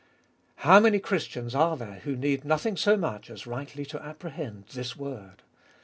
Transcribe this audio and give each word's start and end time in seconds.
How 0.65 0.79
many 0.79 0.97
Christians 0.97 1.53
are 1.53 1.77
there 1.77 1.99
who 1.99 2.15
need 2.15 2.43
nothing 2.43 2.75
so 2.75 2.97
much 2.97 3.29
as 3.29 3.45
rightly 3.45 3.85
to 3.85 4.01
apprehend 4.03 4.63
this 4.73 4.95
word. 4.95 5.43